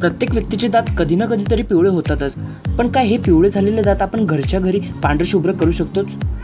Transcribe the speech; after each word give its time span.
प्रत्येक 0.00 0.32
व्यक्तीचे 0.32 0.68
दात 0.68 0.82
कधी 0.98 1.16
ना 1.16 1.26
कधीतरी 1.26 1.62
पिवळे 1.62 1.90
होतातच. 1.90 2.32
पण 2.78 2.88
काय 2.90 3.06
हे 3.06 3.16
पिवळे 3.16 3.50
झालेले 3.50 3.82
दात 3.82 4.02
आपण 4.02 4.24
घरच्या 4.24 4.60
घरी 4.60 4.78
पांढरशुभ्र 5.02 5.52
करू 5.52 5.72
शकतो 5.72 6.02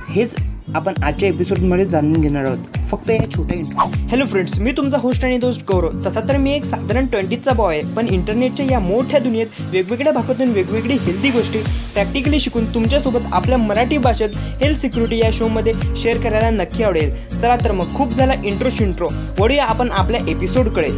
हेच 0.09 0.35
आपण 0.75 0.95
आजच्या 1.03 1.29
एपिसोडमध्ये 1.29 1.85
जाणून 1.85 2.21
घेणार 2.21 2.47
आहोत. 2.47 2.59
फक्त 2.91 3.11
या 3.11 3.27
छोट्या 3.35 3.57
इंट्रो 3.57 3.89
हॅलो 4.11 4.25
फ्रेंड्स 4.25 4.59
मी 4.59 4.73
तुमचा 4.77 4.99
होस्ट 5.01 5.25
आणि 5.25 5.39
दोस्त 5.39 5.63
गौरव. 5.71 5.99
तसा 6.07 6.21
तर 6.29 6.37
मी 6.37 6.53
एक 6.55 6.65
साधारण 6.65 7.07
ट्वेंटीचा 7.07 7.53
बॉय 7.53 7.77
आहे 7.77 7.95
पण 7.95 8.07
इंटरनेटच्या 8.07 8.67
या 8.71 8.81
मोठ्या 8.81 9.21
दुनियेत 9.21 9.61
वेगवेगळ्या 9.73 10.13
भागातून 10.13 10.51
वेगवेगळी 10.51 10.97
हेल्दी 11.05 11.31
गोष्टी 11.31 11.59
प्रॅक्टिकली 11.95 12.41
शिकून 12.41 12.65
तुमच्यासोबत 12.75 13.33
आपल्या 13.33 13.59
मराठी 13.59 13.99
भाषेत 13.99 14.37
हेल्थ 14.63 14.81
सिक्युरिटी 14.81 15.19
या 15.19 15.31
शोमध्ये 15.33 15.73
शेअर 15.97 16.23
करायला 16.23 16.51
नक्की 16.53 16.83
आवडेल. 16.83 17.15
चला 17.41 17.57
तर 17.65 17.73
मग 17.73 17.95
खूप 17.95 18.13
झाला 18.15 18.35
इंट्रो 18.45 18.71
शिंट्रो 18.71 19.09
वळूया 19.39 19.65
आपण 19.65 19.91
आपल्या 19.93 20.21
एपिसोडकडे 20.29 20.89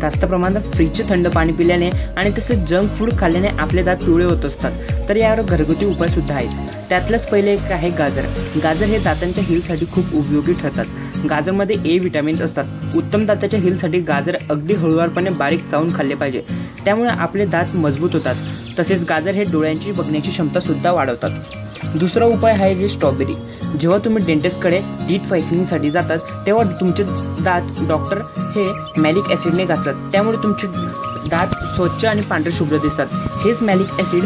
जास्त 0.00 0.24
प्रमाणात 0.24 0.62
फ्रीजचे 0.74 1.02
थंड 1.08 1.28
पाणी 1.28 1.52
पिल्याने 1.52 1.90
आणि 1.90 2.30
तसेच 2.30 2.58
जंक 2.58 2.90
फूड 2.90 3.10
खाल्ल्याने 3.18 3.48
आपले 3.48 3.82
दात 3.82 3.96
पिवळे 3.96 4.24
होत 4.24 4.44
असतात. 4.44 4.72
तर 5.08 5.16
यावर 5.16 5.42
घरगुती 5.42 5.84
उपायसुद्धा 5.84 6.34
आहेत. 6.34 6.48
त्यातलंच 6.88 7.26
पहिले 7.26 7.52
एक 7.52 7.72
आहे 7.72 7.90
गाजर. 7.90 8.24
गाजर 8.64 8.84
हे 8.84 8.98
दातांच्या 8.98 9.44
हिलसाठी 9.44 9.86
खूप 9.92 10.04
उपयोगी 10.14 10.52
ठरतात. 10.52 10.84
गाजरमध्ये 11.30 11.76
ए 11.86 11.98
विटॅमिन्स 11.98 12.40
असतात. 12.40 12.64
उत्तम 12.96 13.24
दाताच्या 13.26 13.60
हिलसाठी 13.60 13.98
गाजर 13.98 14.36
अगदी 14.50 14.74
हळूवारपणे 14.74 15.30
बारीक 15.30 15.68
चावून 15.70 15.94
खाल्ले 15.94 16.14
पाहिजे. 16.14 16.42
त्यामुळे 16.84 17.10
आपले 17.10 17.46
दात 17.46 17.76
मजबूत 17.76 18.10
होतात. 18.12 18.34
तसेच 18.78 19.04
गाजर 19.08 19.30
हे 19.30 19.44
डोळ्यांची 19.44 19.92
बघण्याची 19.92 20.30
क्षमतासुद्धा 20.30 20.90
वाढवतात. 20.90 21.30
दुसरा 21.94 22.24
उपाय 22.24 22.52
आहे 22.52 22.74
जे 22.74 22.88
स्ट्रॉबेरी 22.88 23.32
जेव्हा 23.80 23.98
तुम्ही 23.98 24.24
डेंटिस्टकडे 24.26 24.78
डीट 25.08 25.20
व्हायटनिंगसाठी 25.20 25.90
जातात 25.90 26.18
तेव्हा 26.46 26.64
तुमचे 26.80 27.02
दात 27.44 27.60
डॉक्टर 27.88 28.18
हे 28.54 28.64
मॅलिक 29.02 29.30
ॲसिडने 29.30 29.64
घासतात 29.64 30.10
त्यामुळे 30.12 30.36
तुमचे 30.42 30.66
दात 31.28 31.54
स्वच्छ 31.76 32.04
आणि 32.04 32.20
पांढरे 32.30 32.52
शुभ्र 32.52 32.76
दिसतात. 32.82 33.06
हेच 33.44 33.62
मॅलिक 33.62 34.00
ॲसिड 34.00 34.24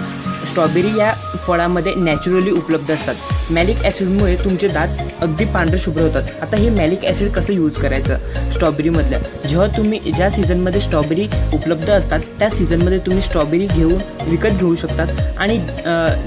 स्ट्रॉबेरी 0.50 0.88
या 0.98 1.12
फळामध्ये 1.46 1.94
नॅचरली 1.96 2.50
उपलब्ध 2.50 2.90
असतात. 2.92 3.14
मॅलिक 3.52 3.82
ॲसिडमुळे 3.84 4.34
तुमचे 4.44 4.68
दात 4.68 5.22
अगदी 5.22 5.44
पांढरे 5.52 5.78
शुभ्र 5.78 6.02
होतात. 6.02 6.22
आता 6.42 6.56
हे 6.56 6.68
मॅलिक 6.70 7.04
ॲसिड 7.04 7.30
कसं 7.32 7.52
यूज 7.52 7.76
करायचं? 7.80 8.16
स्ट्रॉबेरीमधलं. 8.52 9.18
जेव्हा 9.48 9.66
तुम्ही 9.76 10.12
ज्या 10.12 10.30
सीझनमध्ये 10.30 10.80
स्ट्रॉबेरी 10.80 11.26
उपलब्ध 11.54 11.90
असतात 11.90 12.20
त्या 12.38 12.48
सीझनमध्ये 12.50 12.98
तुम्ही 13.06 13.22
स्ट्रॉबेरी 13.22 13.66
घेऊन 13.66 13.98
विकत 14.30 14.58
घेऊ 14.58 14.74
शकतात. 14.76 15.06
आणि 15.38 15.58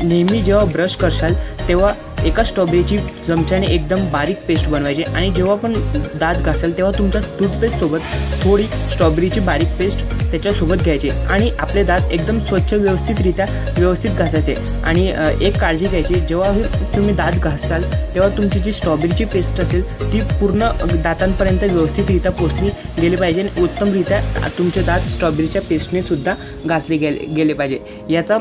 नेहमी 0.04 0.42
जेव्हा 0.42 0.64
ब्रश 0.66 0.95
करशाल 0.95 1.33
तेव्हा 1.67 1.94
एका 2.25 2.44
स्ट्रॉबेरीची 2.44 2.97
चमच्याने 3.27 3.67
एकदम 3.73 4.05
बारीक 4.11 4.38
पेस्ट 4.47 4.67
बनवायची 4.69 5.03
आणि 5.03 5.30
जेव्हा 5.31 5.55
पण 5.55 5.73
दात 6.19 6.36
घासाल 6.36 6.72
तेव्हा 6.77 6.97
तुमच्या 6.97 7.22
टूथपेस्टसोबत 7.39 8.00
थोडी 8.44 8.64
स्ट्रॉबेरीची 8.64 9.39
बारीक 9.39 9.77
पेस्ट 9.80 10.03
त्याच्यासोबत 10.31 10.83
घ्यायची 10.83 11.09
आणि 11.09 11.49
आपले 11.59 11.83
दात 11.83 12.11
एकदम 12.11 12.39
स्वच्छ 12.39 12.73
व्यवस्थितरित्या 12.73 13.45
व्यवस्थित 13.77 14.11
घासायचे. 14.17 14.55
आणि 14.86 15.11
एक 15.42 15.58
काळजी 15.59 15.86
घ्यायची 15.86 16.14
जेव्हा 16.19 16.52
तुम्ही 16.95 17.16
दात 17.16 17.39
घासाल 17.42 17.83
तेव्हा 18.14 18.30
तुमची 18.38 18.59
जी 18.59 18.72
स्ट्रॉबेरीची 18.73 19.25
पेस्ट 19.33 19.59
असेल 19.61 19.83
ती 20.14 20.22
पूर्ण 20.39 20.69
दातांपर्यंत 21.03 21.64
व्यवस्थितरित्या 21.64 22.31
पोचली 22.31 22.69
गेली 23.02 23.16
पाहिजे 23.16 23.42
आणि 23.42 23.61
उत्तमरित्या 23.64 24.22
तुमचे 24.58 24.81
दात 24.83 25.09
स्ट्रॉबेरीच्या 25.09 25.61
पेस्टने 25.69 26.02
सुद्धा 26.02 26.33
घासले 26.66 26.97
गेले 26.97 27.25
गेले 27.36 27.53
पाहिजे. 27.53 27.80
याचा 28.09 28.38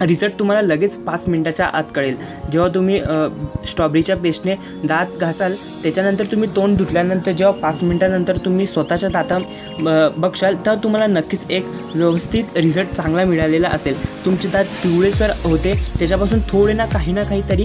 रिझल्ट 0.00 0.38
तुम्हाला 0.38 0.60
लगेच 0.62 0.96
पाच 1.04 1.24
मिनटाच्या 1.28 1.66
आत 1.66 1.84
कळेल. 1.94 2.16
जेव्हा 2.52 2.68
तुम्ही 2.74 3.00
स्ट्रॉबेरीच्या 3.68 4.16
पेस्टने 4.16 4.54
दात 4.84 5.06
घासाल. 5.20 5.54
त्याच्यानंतर 5.82 6.24
तुम्ही 6.24 6.48
तोंड 6.56 6.76
धुतल्यानंतर 6.76 7.32
जेव्हा 7.32 7.60
पाच 7.60 7.82
मिनटानंतर 7.82 8.36
तुम्ही 8.36 8.66
स्वतःच्या 8.66 9.08
दाता 9.08 9.38
ब- 9.80 10.20
बघशाल 10.20 10.56
तर 10.66 10.74
तुम्हाला 10.74 11.06
नक्कीच 11.06 11.40
एक 11.50 11.66
व्यवस्थित 11.94 12.44
रिझल्ट 12.56 12.88
चांगला 12.88 13.24
मिळालेला 13.24 13.68
असेल. 13.68 14.24
तुमचे 14.24 14.48
दात 14.48 14.64
पिवळे 14.64 15.10
तर 15.20 15.30
होते. 15.44 15.74
त्याच्यापासून 15.98 16.40
थोडे 16.40 16.72
ना 16.72 16.86
काही 16.86 17.12
ना 17.12 17.22
काहीतरी 17.22 17.64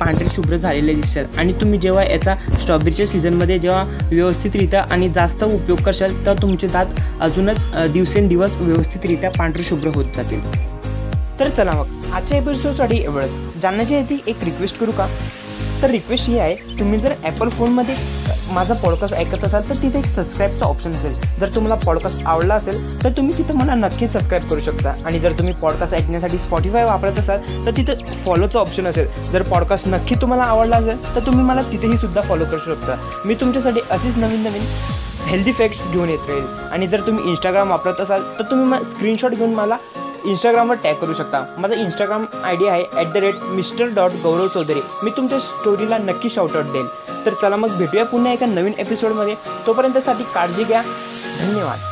पांढरे 0.00 0.24
शुभ्र 0.34 0.56
झालेले 0.56 0.94
दिसतात. 0.94 1.24
आणि 1.38 1.52
तुम्ही 1.52 1.78
जेव्हा 1.78 2.04
याचा 2.04 2.34
स्ट्रॉबेरीच्या 2.34 3.06
सीझनमध्ये 3.06 3.58
जेव्हा 3.58 3.84
व्यवस्थितरित्या 4.10 4.84
आणि 4.90 5.08
जास्त 5.08 5.44
उपयोग 5.44 5.78
करशाल 5.78 6.26
तर 6.26 6.34
तुमचे 6.42 6.66
दात 6.66 6.86
अजूनच 7.20 7.64
दिवसेंदिवस 7.92 8.56
व्यवस्थितरित्या 8.60 9.30
पांढरे 9.30 9.62
शुभ्र 9.64 9.90
होत 9.94 10.04
जातील. 10.16 10.72
तर 11.40 11.48
चला 11.48 11.70
मग 11.70 11.86
आजच्या 12.12 12.38
एपिसोडसाठी 12.38 13.02
एवढंच. 13.02 13.51
जाण्याच्या 13.62 13.98
आधी 13.98 14.18
एक 14.26 14.44
रिक्वेस्ट 14.44 14.78
करू 14.78 14.92
का? 14.92 15.06
तर 15.82 15.90
रिक्वेस्ट 15.90 16.26
ही 16.28 16.38
आहे 16.38 16.78
तुम्ही 16.78 16.98
जर 17.00 17.12
ॲपल 17.24 17.48
फोनमध्ये 17.48 17.94
माझा 18.52 18.74
पॉडकास्ट 18.74 19.14
ऐकत 19.14 19.44
असाल 19.44 19.68
तर 19.68 19.74
तिथे 19.82 19.98
एक 19.98 20.04
सबस्क्राईबचा 20.06 20.66
ऑप्शन 20.66 20.92
असेल. 20.92 21.14
जर 21.40 21.54
तुम्हाला 21.54 21.74
पॉडकास्ट 21.84 22.26
आवडला 22.26 22.54
असेल 22.54 23.04
तर 23.04 23.10
तुम्ही 23.16 23.36
तिथं 23.38 23.56
मला 23.58 23.74
नक्की 23.74 24.08
सबस्क्राईब 24.08 24.46
करू 24.48 24.60
शकता. 24.60 24.94
आणि 25.06 25.18
जर 25.18 25.32
तुम्ही 25.38 25.54
पॉडकास्ट 25.60 25.94
ऐकण्यासाठी 25.94 26.38
स्पॉटीफाय 26.38 26.84
वापरत 26.84 27.18
असाल 27.18 27.66
तर 27.66 27.76
तिथं 27.76 28.04
फॉलोचं 28.24 28.58
ऑप्शन 28.58 28.86
असेल. 28.86 29.06
जर 29.32 29.42
पॉडकास्ट 29.42 29.88
नक्की 29.88 30.14
तुम्हाला 30.20 30.44
आवडला 30.44 30.76
असेल 30.76 31.14
तर 31.14 31.26
तुम्ही 31.26 31.44
मला 31.44 31.62
तिथेही 31.72 31.98
सुद्धा 31.98 32.20
फॉलो 32.20 32.44
करू 32.44 32.74
शकता. 32.74 32.96
मी 33.24 33.34
तुमच्यासाठी 33.34 33.80
असेच 33.90 34.16
नवीन 34.16 34.42
नवीन 34.42 34.62
हेल्दी 35.26 35.52
फॅक्ट्स 35.52 35.90
घेऊन 35.92 36.08
येत 36.08 36.28
राहील. 36.28 36.46
आणि 36.72 36.86
जर 36.86 37.00
तुम्ही 37.00 37.30
इंस्टाग्राम 37.30 37.70
वापरत 37.70 38.00
असाल 38.00 38.22
तर 38.38 38.50
तुम्ही 38.50 38.66
मग 38.66 38.82
स्क्रीनशॉट 38.84 39.34
घेऊन 39.34 39.54
मला 39.54 39.76
इंस्टाग्रामवर 40.24 40.76
टॅग 40.82 40.94
करू 40.94 41.14
शकता. 41.14 41.44
माझा 41.58 41.74
इंस्टाग्राम 41.74 42.24
आय 42.44 42.56
डी 42.56 42.66
आहे 42.68 42.84
at 42.94 43.12
the 43.12 43.16
rate 43.16 43.42
mister 43.42 43.94
dot 43.94 44.10
Gaurav 44.22 44.46
Chaudhary. 44.48 44.80
मी 45.02 45.10
तुमच्या 45.10 45.38
स्टोरीला 45.40 45.98
नक्की 45.98 46.30
शॉर्टआउट 46.30 46.72
देईल 46.72 46.86
तर 47.26 47.34
चला 47.42 47.56
मग 47.56 47.76
भेटूया 47.78 48.04
पुन्हा 48.04 48.32
एका 48.32 48.46
नवीन 48.46 48.72
एपिसोडमध्ये 48.78 49.34
तोपर्यंतसाठी 49.66 50.24
काळजी 50.34 50.64
घ्या. 50.64 50.82
धन्यवाद. 51.40 51.91